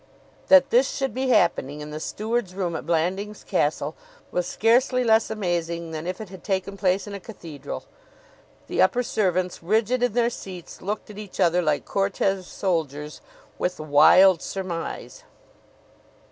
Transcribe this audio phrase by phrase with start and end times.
[0.47, 3.95] That this should be happening in the steward's room at Blandings Castle
[4.31, 7.83] was scarcely less amazing than if it had taken place in a cathedral.
[8.65, 13.21] The upper servants, rigid in their seats, looked at each other, like Cortes' soldiers
[13.59, 15.23] "with a wild surmise."